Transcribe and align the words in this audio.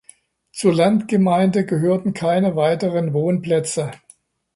Zur 0.51 0.73
Landgemeinde 0.73 1.63
gehörten 1.63 2.15
keine 2.15 2.55
weiteren 2.55 3.13
Wohnplätze. 3.13 3.91